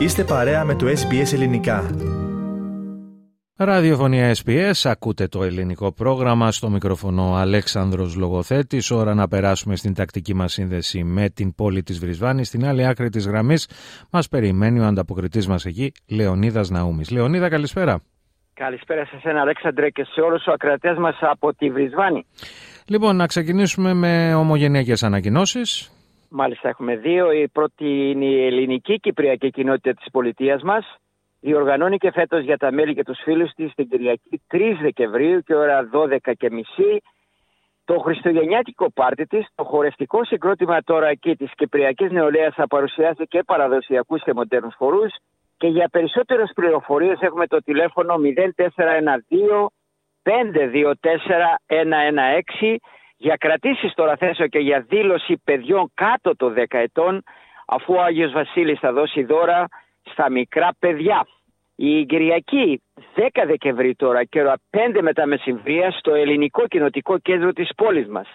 Είστε 0.00 0.24
παρέα 0.24 0.64
με 0.64 0.74
το 0.74 0.86
SBS 0.86 1.32
Ελληνικά. 1.32 1.90
Ραδιοφωνία 3.56 4.34
SBS, 4.44 4.72
ακούτε 4.84 5.26
το 5.28 5.42
ελληνικό 5.42 5.92
πρόγραμμα 5.92 6.52
στο 6.52 6.70
μικροφωνό 6.70 7.34
Αλέξανδρος 7.34 8.16
Λογοθέτης. 8.16 8.90
Ώρα 8.90 9.14
να 9.14 9.28
περάσουμε 9.28 9.76
στην 9.76 9.94
τακτική 9.94 10.34
μας 10.34 10.52
σύνδεση 10.52 11.04
με 11.04 11.28
την 11.28 11.54
πόλη 11.54 11.82
της 11.82 11.98
Βρισβάνης. 11.98 12.48
Στην 12.48 12.66
άλλη 12.66 12.86
άκρη 12.86 13.08
της 13.08 13.26
γραμμής 13.26 13.68
μας 14.10 14.28
περιμένει 14.28 14.80
ο 14.80 14.84
ανταποκριτής 14.84 15.46
μας 15.46 15.64
εκεί, 15.64 15.92
Λεωνίδας 16.08 16.70
Ναούμης. 16.70 17.10
Λεωνίδα, 17.10 17.48
καλησπέρα. 17.48 18.02
Καλησπέρα 18.54 19.04
σε 19.04 19.16
εσένα 19.16 19.40
Αλέξανδρε 19.40 19.90
και 19.90 20.04
σε 20.04 20.20
όλους 20.20 20.42
τους 20.42 20.52
ακρατές 20.54 20.96
μας 20.98 21.16
από 21.20 21.54
τη 21.54 21.70
Βρισβάνη. 21.70 22.26
Λοιπόν, 22.86 23.16
να 23.16 23.26
ξεκινήσουμε 23.26 23.94
με 23.94 24.34
ομογενειακές 24.34 25.02
ανακοινώσεις. 25.02 25.90
Μάλιστα 26.30 26.68
έχουμε 26.68 26.96
δύο. 26.96 27.32
Η 27.32 27.48
πρώτη 27.48 28.10
είναι 28.10 28.24
η 28.24 28.46
ελληνική 28.46 29.00
κυπριακή 29.00 29.50
κοινότητα 29.50 29.94
της 29.94 30.10
πολιτείας 30.12 30.62
μας. 30.62 30.96
Διοργανώνει 31.40 31.98
και 31.98 32.10
φέτος 32.10 32.44
για 32.44 32.56
τα 32.56 32.72
μέλη 32.72 32.94
και 32.94 33.02
τους 33.02 33.18
φίλους 33.22 33.52
της 33.52 33.74
την 33.74 33.88
Κυριακή 33.88 34.42
3 34.50 34.78
Δεκεμβρίου 34.80 35.40
και 35.40 35.54
ώρα 35.54 35.88
12 35.92 36.32
και 36.38 36.50
μισή 36.50 37.02
το 37.84 37.98
χριστουγεννιάτικο 37.98 38.90
πάρτι 38.92 39.26
της, 39.26 39.46
το 39.54 39.64
χορευτικό 39.64 40.24
συγκρότημα 40.24 40.82
τώρα 40.82 41.08
εκεί 41.08 41.36
της 41.36 41.50
Κυπριακής 41.54 42.10
Νεολαίας 42.10 42.54
θα 42.54 42.66
παρουσιάσει 42.66 43.24
και 43.26 43.42
παραδοσιακούς 43.46 44.22
και 44.22 44.34
μοντέρνους 44.34 44.74
χορούς 44.74 45.14
και 45.56 45.66
για 45.66 45.88
περισσότερες 45.88 46.52
πληροφορίες 46.54 47.20
έχουμε 47.20 47.46
το 47.46 47.58
τηλέφωνο 47.58 48.14
0412 48.14 49.66
524 50.22 50.30
116 51.66 52.76
για 53.22 53.36
κρατήσεις 53.36 53.94
τώρα 53.94 54.16
θέσω 54.16 54.46
και 54.46 54.58
για 54.58 54.80
δήλωση 54.88 55.40
παιδιών 55.44 55.90
κάτω 55.94 56.36
των 56.36 56.54
10 56.56 56.64
ετών 56.68 57.22
αφού 57.66 57.94
ο 57.94 58.02
Άγιος 58.02 58.32
Βασίλης 58.32 58.78
θα 58.78 58.92
δώσει 58.92 59.22
δώρα 59.24 59.66
στα 60.02 60.30
μικρά 60.30 60.68
παιδιά. 60.78 61.26
Η 61.76 62.04
Κυριακή 62.04 62.82
10 63.16 63.26
Δεκεμβρίου 63.46 63.96
τώρα 63.96 64.24
και 64.24 64.40
ώρα 64.40 64.54
5 64.70 65.00
μετά 65.00 65.26
μεσημβρία 65.26 65.90
στο 65.90 66.14
ελληνικό 66.14 66.66
κοινοτικό 66.66 67.18
κέντρο 67.18 67.52
της 67.52 67.70
πόλης 67.76 68.08
μας 68.08 68.28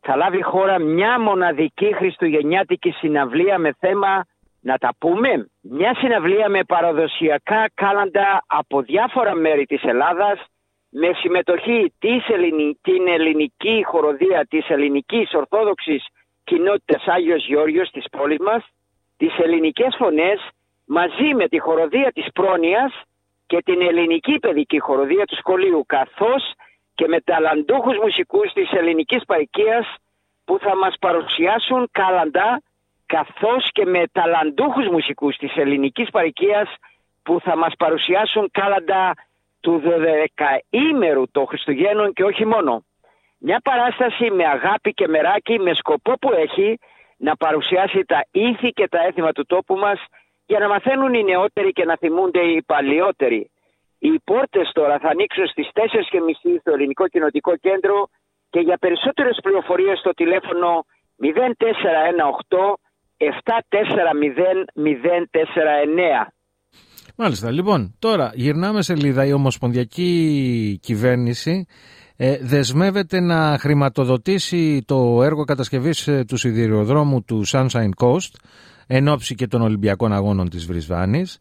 θα 0.00 0.16
λάβει 0.16 0.42
χώρα 0.42 0.78
μια 0.78 1.20
μοναδική 1.20 1.94
χριστουγεννιάτικη 1.94 2.90
συναυλία 2.90 3.58
με 3.58 3.74
θέμα 3.78 4.24
να 4.60 4.78
τα 4.78 4.94
πούμε. 4.98 5.48
Μια 5.60 5.94
συναυλία 5.94 6.48
με 6.48 6.64
παραδοσιακά 6.64 7.70
κάλαντα 7.74 8.44
από 8.46 8.82
διάφορα 8.82 9.34
μέρη 9.34 9.64
της 9.64 9.82
Ελλάδας 9.82 10.38
με 10.98 11.10
συμμετοχή 11.14 11.92
της 11.98 12.28
ελληνική, 12.28 12.78
την 12.82 13.08
ελληνική 13.08 13.84
χοροδία 13.86 14.46
της 14.50 14.68
ελληνικής 14.68 15.34
ορθόδοξης 15.34 16.06
κοινότητας 16.44 17.06
Άγιος 17.06 17.46
Γεώργιος 17.46 17.90
της 17.90 18.04
πόλης 18.10 18.38
μας, 18.38 18.62
τις 19.16 19.38
ελληνικές 19.38 19.94
φωνές 19.98 20.48
μαζί 20.84 21.34
με 21.34 21.48
τη 21.48 21.58
χοροδία 21.58 22.12
της 22.12 22.26
Πρόνοιας 22.34 22.92
και 23.46 23.58
την 23.64 23.80
ελληνική 23.80 24.38
παιδική 24.38 24.78
χοροδία 24.78 25.24
του 25.24 25.36
σχολείου 25.36 25.84
καθώς 25.86 26.52
και 26.94 27.08
με 27.08 27.20
ταλαντούχους 27.20 27.96
μουσικούς 28.02 28.52
της 28.52 28.70
ελληνικής 28.72 29.24
παρικίας 29.24 29.94
που 30.44 30.58
θα 30.58 30.76
μας 30.76 30.94
παρουσιάσουν 31.00 31.88
κάλαντα 31.92 32.62
καθώς 33.06 33.68
και 33.72 33.84
με 33.84 34.02
ταλαντούχους 34.12 34.88
μουσικούς 34.88 35.36
της 35.36 35.56
ελληνικής 35.56 36.10
παρικίας 36.10 36.74
που 37.22 37.40
θα 37.40 37.56
μας 37.56 37.72
παρουσιάσουν 37.78 38.48
κάλαντα 38.52 39.14
του 39.66 39.82
12ήμερου 39.84 41.22
των 41.32 41.46
Χριστουγέννων 41.46 42.12
και 42.12 42.24
όχι 42.24 42.44
μόνο. 42.46 42.84
Μια 43.38 43.60
παράσταση 43.64 44.30
με 44.30 44.44
αγάπη 44.46 44.92
και 44.92 45.08
μεράκι 45.08 45.58
με 45.58 45.74
σκοπό 45.74 46.12
που 46.20 46.32
έχει 46.32 46.78
να 47.16 47.36
παρουσιάσει 47.36 48.04
τα 48.04 48.24
ήθη 48.30 48.68
και 48.68 48.88
τα 48.88 48.98
έθιμα 49.06 49.32
του 49.32 49.46
τόπου 49.46 49.74
μας 49.76 50.04
για 50.46 50.58
να 50.58 50.68
μαθαίνουν 50.68 51.14
οι 51.14 51.22
νεότεροι 51.22 51.72
και 51.72 51.84
να 51.84 51.96
θυμούνται 51.96 52.40
οι 52.40 52.62
παλιότεροι. 52.62 53.50
Οι 53.98 54.20
πόρτες 54.24 54.70
τώρα 54.72 54.98
θα 54.98 55.08
ανοίξουν 55.08 55.46
στις 55.46 55.68
4.30 55.74 55.82
στο 56.60 56.72
Ελληνικό 56.72 57.08
Κοινοτικό 57.08 57.56
Κέντρο 57.56 58.08
και 58.50 58.60
για 58.60 58.76
περισσότερες 58.76 59.38
πληροφορίες 59.42 59.98
στο 59.98 60.10
τηλέφωνο 60.10 60.84
0418 61.18 62.74
740 63.16 63.28
049. 66.20 66.35
Μάλιστα. 67.16 67.50
Λοιπόν, 67.50 67.94
τώρα 67.98 68.32
γυρνάμε 68.34 68.82
σελίδα. 68.82 69.26
Η 69.26 69.32
Ομοσπονδιακή 69.32 70.78
Κυβέρνηση 70.82 71.66
ε, 72.16 72.36
δεσμεύεται 72.40 73.20
να 73.20 73.58
χρηματοδοτήσει 73.58 74.84
το 74.86 75.22
έργο 75.22 75.44
κατασκευής 75.44 76.08
ε, 76.08 76.24
του 76.28 76.36
σιδηροδρόμου 76.36 77.24
του 77.24 77.42
Sunshine 77.52 78.04
Coast 78.04 78.32
εν 78.86 79.08
ώψη 79.08 79.34
και 79.34 79.46
των 79.46 79.62
Ολυμπιακών 79.62 80.12
Αγώνων 80.12 80.48
της 80.48 80.66
Βρισβάνης 80.66 81.40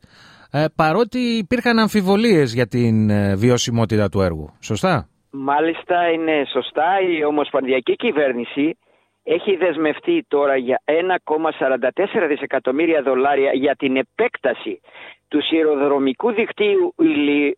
ε, 0.52 0.66
παρότι 0.76 1.20
υπήρχαν 1.20 1.80
αμφιβολίες 1.80 2.54
για 2.54 2.68
την 2.68 3.10
ε, 3.10 3.36
βιωσιμότητα 3.36 4.10
του 4.10 4.22
έργου. 4.22 4.50
Σωστά; 4.62 5.08
Μάλιστα 5.32 6.10
είναι 6.12 6.46
σωστά. 6.52 6.90
Η 7.18 7.26
Ομοσπονδιακή 7.26 7.96
Κυβέρνηση 7.96 8.78
έχει 9.24 9.56
δεσμευτεί 9.56 10.26
τώρα 10.28 10.56
για 10.58 10.82
1,44 10.86 12.28
δισεκατομμύρια 12.28 13.02
δολάρια 13.02 13.52
για 13.54 13.76
την 13.76 13.96
επέκταση 13.96 14.82
του 15.28 15.42
σειροδρομικού 15.42 16.32
δικτύου 16.32 16.94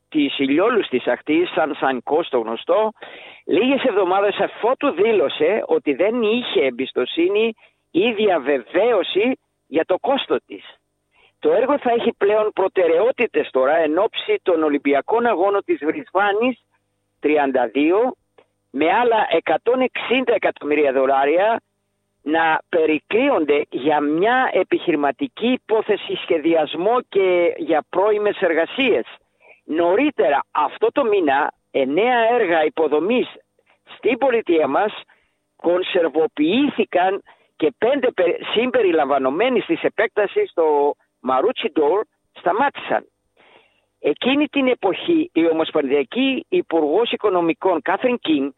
της 0.09 0.39
ηλιόλουστης 0.39 1.07
ακτής, 1.07 1.50
σαν 1.50 1.75
σαν 1.79 2.03
κόστο 2.03 2.39
γνωστό, 2.39 2.91
λίγες 3.45 3.83
εβδομάδες 3.83 4.38
αφότου 4.38 4.91
δήλωσε 4.91 5.63
ότι 5.66 5.94
δεν 5.94 6.22
είχε 6.22 6.61
εμπιστοσύνη 6.66 7.53
ή 7.91 8.11
διαβεβαίωση 8.11 9.38
για 9.67 9.85
το 9.85 9.97
κόστος 10.00 10.39
της. 10.45 10.63
Το 11.39 11.51
έργο 11.51 11.77
θα 11.79 11.91
έχει 11.91 12.13
πλέον 12.17 12.51
προτεραιότητες 12.53 13.50
τώρα 13.51 13.75
εν 13.77 13.97
ώψη 13.97 14.39
των 14.44 14.63
Ολυμπιακών 14.63 15.25
Αγώνων 15.25 15.63
της 15.66 15.79
Βρισβάνης 15.85 16.63
32 17.22 17.27
με 18.69 18.91
άλλα 18.91 19.27
160 19.44 19.53
εκατομμύρια 20.25 20.91
δολάρια 20.91 21.61
να 22.27 22.61
περικλείονται 22.69 23.65
για 23.69 23.99
μια 23.99 24.49
επιχειρηματική 24.53 25.47
υπόθεση 25.47 26.15
σχεδιασμό 26.15 27.01
και 27.09 27.53
για 27.57 27.85
πρώιμες 27.89 28.38
εργασίες. 28.39 29.05
Νωρίτερα 29.65 30.39
αυτό 30.51 30.88
το 30.91 31.03
μήνα 31.03 31.53
εννέα 31.71 32.19
έργα 32.33 32.65
υποδομής 32.65 33.27
στην 33.97 34.17
πολιτεία 34.17 34.67
μας 34.67 34.93
κονσερβοποιήθηκαν 35.55 37.21
και 37.55 37.73
πέντε 37.77 38.07
συμπεριλαμβανομένοι 38.53 39.61
της 39.61 39.83
επέκτασης 39.83 40.49
στο 40.49 40.95
Μαρούτσι 41.19 41.71
Ντόρ 41.71 42.01
σταμάτησαν. 42.31 43.05
Εκείνη 43.99 44.47
την 44.47 44.67
εποχή 44.67 45.29
η 45.33 45.47
Ομοσπονδιακή 45.49 46.45
Υπουργός 46.49 47.11
Οικονομικών 47.11 47.81
Κάθριν 47.81 48.19
Κιν 48.19 48.53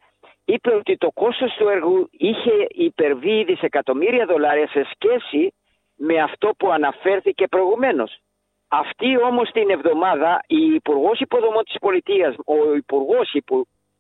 είπε 0.54 0.76
ότι 0.76 0.98
το 0.98 1.12
κόστος 1.12 1.54
του 1.58 1.68
έργου 1.68 2.10
είχε 2.12 2.68
υπερβεί 2.70 3.44
δισεκατομμύρια 3.44 4.26
δολάρια 4.26 4.68
σε 4.68 4.88
σχέση 4.94 5.54
με 5.96 6.22
αυτό 6.22 6.54
που 6.58 6.72
αναφέρθηκε 6.72 7.48
προηγουμένως. 7.48 8.20
Αυτή 8.68 9.22
όμως 9.22 9.50
την 9.52 9.70
εβδομάδα 9.70 10.44
η 10.48 10.74
Υπουργός 10.74 11.20
Υποδομών 11.20 11.64
της 11.64 11.76
Πολιτείας, 11.80 12.36
ο 12.46 12.76
Υπουργός 12.76 13.36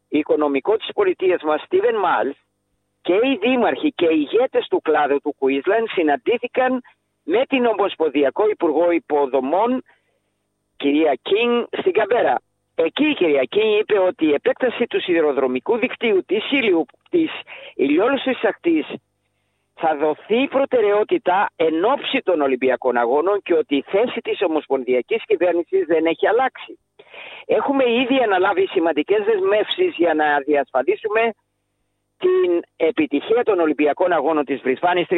Οικονομικό 0.07 0.77
της 0.77 0.89
Πολιτείας 0.93 1.41
μας, 1.41 1.61
Στίβεν 1.61 1.95
Μάλς, 1.95 2.37
και 3.01 3.13
οι 3.13 3.37
δήμαρχοι 3.41 3.91
και 3.91 4.05
οι 4.05 4.27
ηγέτες 4.31 4.67
του 4.67 4.81
κλάδου 4.81 5.19
του 5.21 5.35
Κουίσλαν 5.39 5.85
συναντήθηκαν 5.87 6.81
με 7.23 7.45
την 7.45 7.65
Ομοσπονδιακό 7.65 8.49
Υπουργό 8.49 8.91
Υποδομών, 8.91 9.83
κυρία 10.77 11.15
Κίνγκ, 11.21 11.63
στην 11.79 11.93
Καμπέρα. 11.93 12.35
Εκεί 12.85 13.05
η 13.09 13.13
κυρία 13.13 13.43
Κίνγκ 13.43 13.79
είπε 13.79 13.99
ότι 13.99 14.25
η 14.25 14.33
επέκταση 14.33 14.85
του 14.87 15.01
σιδηροδρομικού 15.01 15.77
δικτύου 15.77 16.23
της, 16.25 16.51
ήλιου, 16.51 16.85
της 17.09 17.31
ηλιόλουσης 17.75 18.43
ακτής 18.43 18.87
θα 19.73 19.95
δοθεί 19.95 20.47
προτεραιότητα 20.47 21.49
εν 21.55 21.85
ώψη 21.85 22.19
των 22.23 22.41
Ολυμπιακών 22.41 22.97
Αγώνων 22.97 23.41
και 23.43 23.53
ότι 23.53 23.75
η 23.75 23.83
θέση 23.87 24.19
της 24.19 24.41
Ομοσπονδιακής 24.41 25.23
Κυβέρνησης 25.25 25.85
δεν 25.85 26.05
έχει 26.05 26.27
αλλάξει. 26.27 26.79
Έχουμε 27.45 27.83
ήδη 28.01 28.17
αναλάβει 28.23 28.67
σημαντικές 28.67 29.23
δεσμεύσεις 29.25 29.95
για 29.95 30.13
να 30.13 30.39
διασφαλίσουμε 30.39 31.21
την 32.17 32.61
επιτυχία 32.75 33.43
των 33.43 33.59
Ολυμπιακών 33.59 34.11
Αγώνων 34.11 34.45
της 34.45 34.61
Βρισβάνης 34.61 35.07
32 35.09 35.15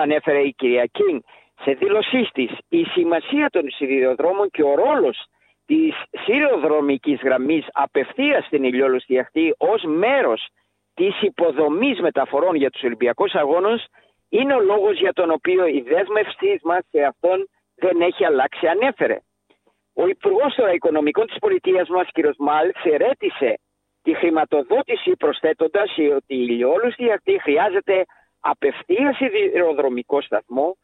ανέφερε 0.00 0.38
η 0.38 0.52
κυρία 0.52 0.86
Κίνγκ 0.92 1.20
σε 1.62 1.72
δήλωσή 1.72 2.28
της 2.32 2.50
η 2.68 2.84
σημασία 2.84 3.50
των 3.50 3.70
σιδηροδρόμων 3.70 4.50
και 4.50 4.62
ο 4.62 4.74
ρόλος 4.74 5.26
της 5.66 5.94
σιδηροδρομικής 6.24 7.20
γραμμής 7.22 7.66
απευθείας 7.72 8.44
στην 8.44 8.64
ηλιόλουστη 8.64 9.18
αχτή 9.18 9.54
ως 9.58 9.82
μέρος 9.82 10.48
της 10.94 11.22
υποδομής 11.22 12.00
μεταφορών 12.00 12.54
για 12.54 12.70
τους 12.70 12.82
Ολυμπιακούς 12.82 13.34
Αγώνες 13.34 13.86
είναι 14.28 14.54
ο 14.54 14.60
λόγος 14.60 14.98
για 14.98 15.12
τον 15.12 15.30
οποίο 15.30 15.66
η 15.66 15.80
δέσμευσή 15.80 16.60
μας 16.62 16.80
σε 16.90 17.02
αυτόν 17.02 17.48
δεν 17.74 18.00
έχει 18.00 18.24
αλλάξει 18.24 18.66
ανέφερε. 18.66 19.18
Ο 19.94 20.06
Υπουργός 20.06 20.54
των 20.54 20.72
Οικονομικών 20.72 21.26
της 21.26 21.38
Πολιτείας 21.38 21.88
μας, 21.88 22.08
κ. 22.12 22.18
Μάλξ, 22.38 22.84
ερέτησε 22.84 23.58
τη 24.02 24.14
χρηματοδότηση 24.14 25.10
προσθέτοντας 25.16 25.90
ότι 26.16 26.34
η 26.34 26.46
ηλιόλουστη 26.48 27.12
αυτή 27.12 27.40
χρειάζεται 27.42 28.04
απευθείας 28.40 29.16
σιδηροδρομικό 29.16 30.20
σταθμό 30.20 30.76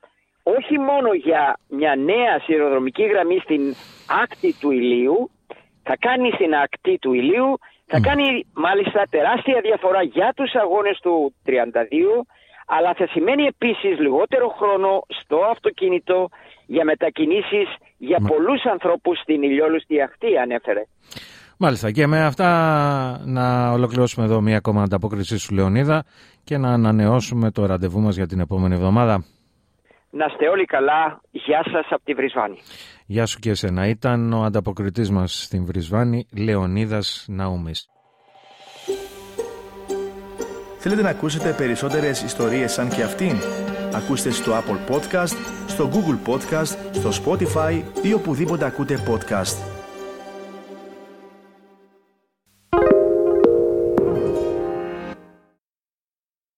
όχι 0.57 0.77
μόνο 0.79 1.09
για 1.13 1.43
μια 1.69 1.95
νέα 1.97 2.35
σειροδρομική 2.45 3.05
γραμμή 3.13 3.39
στην 3.45 3.63
άκτη 4.23 4.55
του 4.61 4.71
ηλίου, 4.71 5.31
θα 5.83 5.97
κάνει 6.07 6.31
στην 6.35 6.55
ακτή 6.55 6.99
του 6.99 7.13
ηλίου, 7.13 7.51
θα 7.87 8.01
κάνει 8.01 8.27
μάλιστα 8.67 9.01
τεράστια 9.11 9.61
διαφορά 9.69 10.03
για 10.03 10.33
τους 10.37 10.55
αγώνες 10.55 10.99
του 11.03 11.35
32, 11.47 11.51
αλλά 12.67 12.95
θα 12.95 13.07
σημαίνει 13.07 13.45
επίσης 13.55 13.99
λιγότερο 13.99 14.49
χρόνο 14.59 14.91
στο 15.21 15.37
αυτοκίνητο 15.55 16.29
για 16.67 16.85
μετακινήσεις 16.85 17.69
για 17.99 18.19
Μα... 18.21 18.29
πολλούς 18.29 18.65
ανθρώπους 18.65 19.19
στην 19.19 19.43
ηλιόλουστη 19.43 20.03
ακτή 20.03 20.37
ανέφερε. 20.43 20.83
Μάλιστα 21.63 21.91
και 21.91 22.07
με 22.07 22.25
αυτά 22.25 22.51
να 23.25 23.73
ολοκληρώσουμε 23.73 24.25
εδώ 24.25 24.41
μια 24.41 24.57
ακόμα 24.57 24.83
ανταπόκριση 24.83 25.39
σου 25.39 25.55
Λεωνίδα 25.55 26.05
και 26.45 26.59
να 26.59 26.69
ανανεώσουμε 26.73 27.51
το 27.51 27.67
ραντεβού 27.67 28.01
μας 28.01 28.17
για 28.17 28.27
την 28.27 28.41
επόμενη 28.41 28.75
εβδομάδα. 28.75 29.25
Να 30.11 30.27
είστε 30.31 30.49
όλοι 30.49 30.65
καλά. 30.65 31.21
Γεια 31.31 31.63
σας 31.73 31.87
από 31.91 32.05
τη 32.05 32.15
Βρισβάνη. 32.15 32.59
Γεια 33.07 33.27
σου 33.27 33.39
και 33.39 33.51
εσένα. 33.51 33.87
Ήταν 33.87 34.33
ο 34.33 34.43
ανταποκριτής 34.43 35.11
μας 35.11 35.43
στην 35.43 35.65
Βρισβάνη, 35.65 36.27
Λεωνίδας 36.37 37.25
Ναούμης. 37.29 37.89
Θέλετε 40.79 41.03
να 41.03 41.09
ακούσετε 41.09 41.53
περισσότερες 41.53 42.23
ιστορίες 42.23 42.73
σαν 42.73 42.89
και 42.89 43.03
αυτήν; 43.03 43.37
Ακούστε 43.95 44.31
στο 44.31 44.53
Apple 44.53 44.95
Podcast, 44.95 45.37
στο 45.67 45.91
Google 45.93 46.31
Podcast, 46.31 46.77
στο 46.93 47.11
Spotify 47.25 47.83
ή 48.03 48.13
οπουδήποτε 48.13 48.65
ακούτε 48.65 49.05
podcast. 49.09 49.70